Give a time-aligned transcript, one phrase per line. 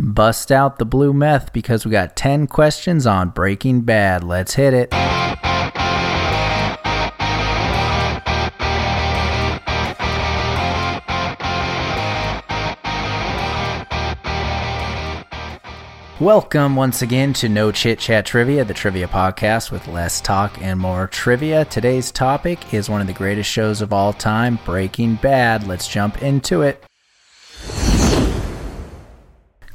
[0.00, 4.22] Bust out the blue meth because we got 10 questions on Breaking Bad.
[4.22, 4.92] Let's hit it.
[16.20, 20.78] Welcome once again to No Chit Chat Trivia, the trivia podcast with less talk and
[20.78, 21.64] more trivia.
[21.64, 25.66] Today's topic is one of the greatest shows of all time, Breaking Bad.
[25.66, 26.87] Let's jump into it.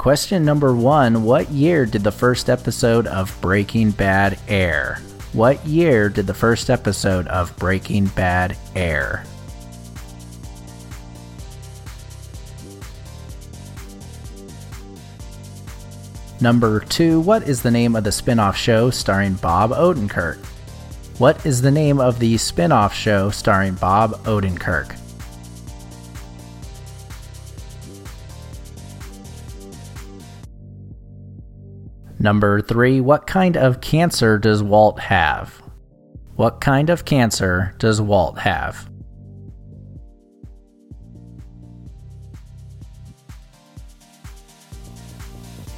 [0.04, 5.00] Question number one What year did the first episode of Breaking Bad air?
[5.32, 9.24] What year did the first episode of Breaking Bad air?
[16.42, 20.44] Number two, what is the name of the spin off show starring Bob Odenkirk?
[21.18, 24.98] What is the name of the spin off show starring Bob Odenkirk?
[32.24, 35.62] Number three, what kind of cancer does Walt have?
[36.38, 38.90] What kind of cancer does Walt have?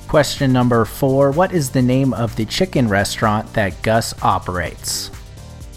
[0.08, 5.08] Question number four What is the name of the chicken restaurant that Gus operates?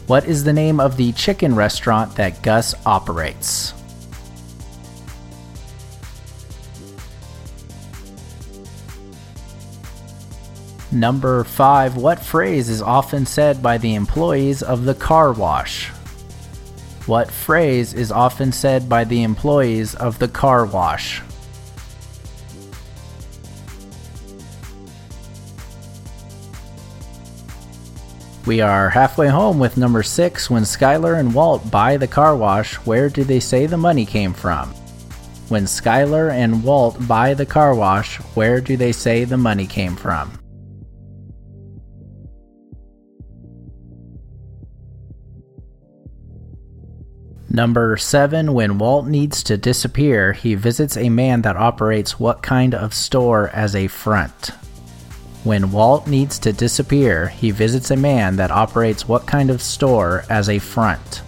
[0.07, 3.73] What is the name of the chicken restaurant that Gus operates?
[10.99, 15.91] Number five What phrase is often said by the employees of the car wash?
[17.07, 21.23] What phrase is often said by the employees of the car wash?
[28.45, 30.51] We are halfway home with number six.
[30.51, 34.33] When Skyler and Walt buy the car wash, where do they say the money came
[34.33, 34.71] from?
[35.49, 39.95] When Skyler and Walt buy the car wash, where do they say the money came
[39.95, 40.37] from?
[47.51, 48.53] Number 7.
[48.53, 53.48] When Walt needs to disappear, he visits a man that operates what kind of store
[53.51, 54.51] as a front?
[55.45, 60.25] When Walt needs to disappear, he visits a man that operates what kind of store
[60.29, 61.23] as a front?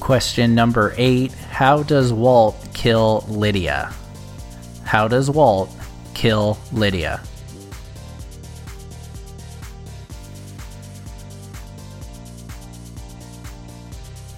[0.00, 3.92] Question number 8 How does Walt kill Lydia?
[4.82, 5.70] How does Walt
[6.14, 7.22] kill Lydia?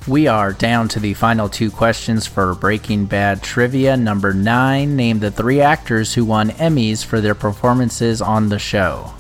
[0.09, 3.97] We are down to the final two questions for Breaking Bad trivia.
[3.97, 9.13] Number nine Name the three actors who won Emmys for their performances on the show.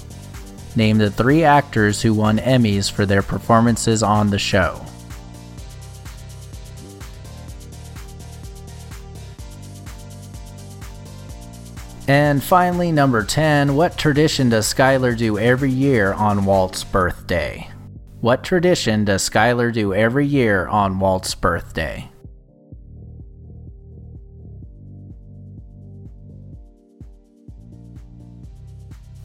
[0.76, 4.80] Name the three actors who won Emmys for their performances on the show.
[12.06, 17.68] And finally, number 10 What tradition does Skyler do every year on Walt's birthday?
[18.26, 22.10] What tradition does Skyler do every year on Walt's birthday?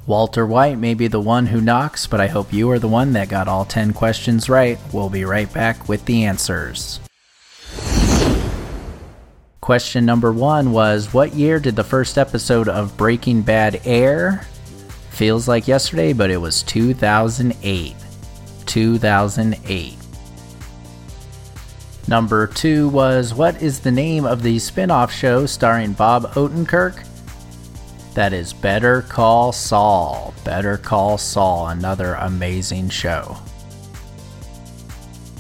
[0.06, 3.14] Walter White may be the one who knocks, but I hope you are the one
[3.14, 4.78] that got all 10 questions right.
[4.94, 7.00] We'll be right back with the answers.
[9.62, 14.46] Question number one was What year did the first episode of Breaking Bad air?
[15.10, 17.96] Feels like yesterday, but it was 2008.
[18.72, 19.98] 2008.
[22.08, 27.06] Number two was What is the name of the spin off show starring Bob Odenkirk?
[28.14, 30.34] That is Better Call Saul.
[30.46, 33.38] Better Call Saul, another amazing show.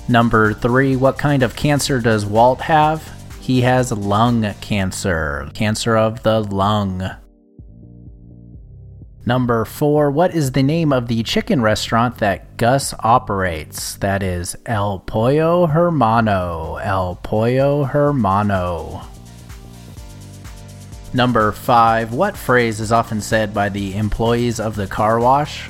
[0.09, 3.01] Number three What kind of cancer does Walt have?
[3.39, 7.09] He has lung cancer, cancer of the lung.
[9.25, 13.95] Number four, what is the name of the chicken restaurant that Gus operates?
[13.97, 16.77] That is El Pollo Hermano.
[16.77, 19.05] El Pollo Hermano.
[21.13, 25.69] Number five, what phrase is often said by the employees of the car wash?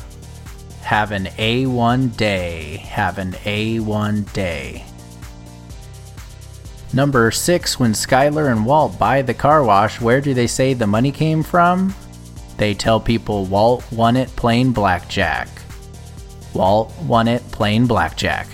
[0.83, 2.77] Have an A1 day.
[2.77, 4.85] Have an A1 day.
[6.93, 10.87] Number six, when Skyler and Walt buy the car wash, where do they say the
[10.87, 11.93] money came from?
[12.61, 15.47] They tell people Walt won it playing blackjack.
[16.53, 18.47] Walt won it playing blackjack.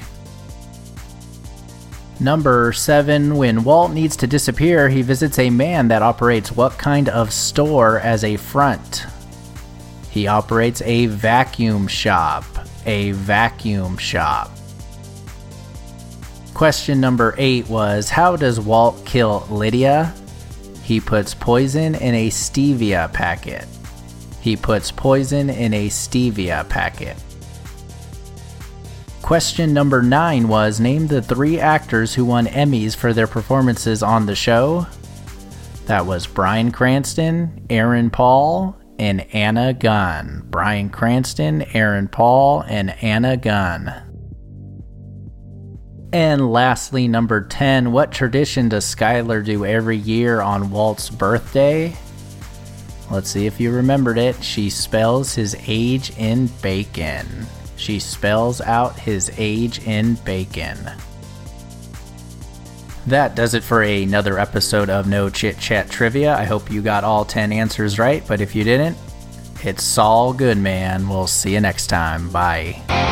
[2.22, 3.36] Number 7.
[3.36, 8.00] When Walt needs to disappear, he visits a man that operates what kind of store
[8.00, 9.06] as a front?
[10.10, 12.46] He operates a vacuum shop.
[12.86, 14.52] A vacuum shop.
[16.54, 20.14] Question number eight was How does Walt kill Lydia?
[20.82, 23.68] He puts poison in a stevia packet.
[24.48, 27.18] He puts poison in a stevia packet.
[29.22, 34.26] Question number nine was Name the three actors who won Emmys for their performances on
[34.26, 34.88] the show.
[35.88, 40.44] That was Bryan Cranston, Aaron Paul, and Anna Gunn.
[40.46, 43.94] Bryan Cranston, Aaron Paul, and Anna Gunn.
[46.14, 51.98] And lastly, number 10, what tradition does Skyler do every year on Walt's birthday?
[53.10, 54.44] Let's see if you remembered it.
[54.44, 57.46] She spells his age in bacon.
[57.78, 60.78] She spells out his age in bacon.
[63.06, 66.36] That does it for another episode of No Chit Chat Trivia.
[66.36, 68.98] I hope you got all 10 answers right, but if you didn't,
[69.64, 71.08] it's all good, man.
[71.08, 72.30] We'll see you next time.
[72.30, 73.07] Bye.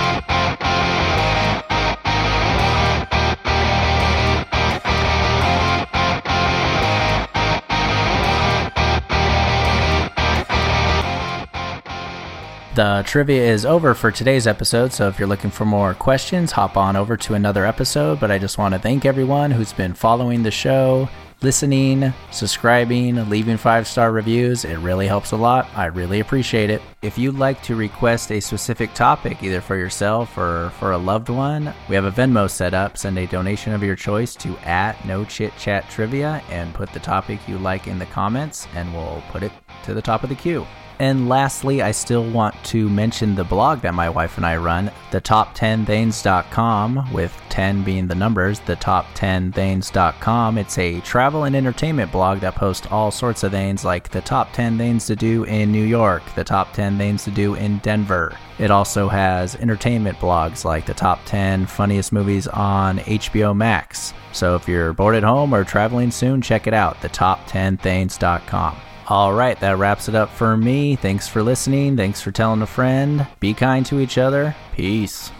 [12.75, 16.75] The trivia is over for today's episode, so if you're looking for more questions, hop
[16.75, 18.19] on over to another episode.
[18.19, 21.07] But I just want to thank everyone who's been following the show,
[21.41, 24.65] listening, subscribing, leaving five star reviews.
[24.65, 25.69] It really helps a lot.
[25.73, 26.81] I really appreciate it.
[27.01, 31.29] If you'd like to request a specific topic, either for yourself or for a loved
[31.29, 32.97] one, we have a Venmo set up.
[32.97, 36.99] Send a donation of your choice to at No Chit Chat Trivia and put the
[36.99, 39.53] topic you like in the comments, and we'll put it
[39.85, 40.67] to the top of the queue.
[40.99, 44.91] And lastly, I still want to mention the blog that my wife and I run,
[45.11, 50.57] the top10things.com, with 10 being the numbers, the top10things.com.
[50.57, 54.53] It's a travel and entertainment blog that posts all sorts of things like the top
[54.53, 58.37] 10 things to do in New York, the top 10 things to do in Denver.
[58.57, 64.13] It also has entertainment blogs like the top 10 funniest movies on HBO Max.
[64.31, 68.77] So if you're bored at home or traveling soon, check it out, the top10things.com.
[69.07, 70.95] All right, that wraps it up for me.
[70.95, 71.95] Thanks for listening.
[71.95, 73.27] Thanks for telling a friend.
[73.39, 74.55] Be kind to each other.
[74.73, 75.31] Peace.